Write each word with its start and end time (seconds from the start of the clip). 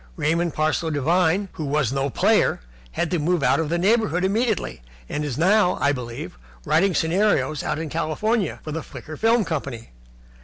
Raymond 0.15 0.55
Parsloe 0.55 0.89
Devine, 0.89 1.49
who 1.51 1.63
was 1.65 1.91
no 1.93 2.09
player, 2.09 2.59
had 2.93 3.11
to 3.11 3.19
move 3.19 3.43
out 3.43 3.59
of 3.59 3.69
the 3.69 3.77
neighbourhood 3.77 4.25
immediately, 4.25 4.81
and 5.07 5.23
is 5.23 5.37
now, 5.37 5.77
I 5.79 5.91
believe, 5.91 6.39
writing 6.65 6.95
scenarios 6.95 7.61
out 7.61 7.77
in 7.77 7.87
California 7.89 8.59
for 8.63 8.71
the 8.71 8.81
Flicker 8.81 9.15
Film 9.15 9.45
Company. 9.45 9.91